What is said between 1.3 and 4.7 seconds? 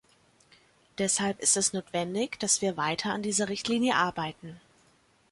ist es notwendig, dass wir weiter an dieser Richtlinie arbeiten.